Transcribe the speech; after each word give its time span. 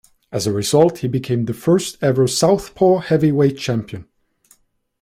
As 0.31 0.47
a 0.47 0.51
result, 0.51 0.97
he 0.97 1.07
became 1.07 1.45
the 1.45 1.53
first-ever 1.53 2.25
southpaw 2.25 2.97
heavyweight 3.01 3.59
champion. 3.59 4.07